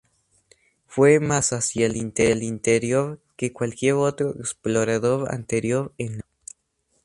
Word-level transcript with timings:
Fue 0.87 1.19
más 1.19 1.53
hacia 1.53 1.85
el 1.85 1.95
interior 2.43 3.19
que 3.37 3.53
cualquier 3.53 3.93
otro 3.93 4.31
explorador 4.39 5.31
anterior 5.31 5.93
en 5.99 6.07
la 6.07 6.25
isla. 6.47 6.59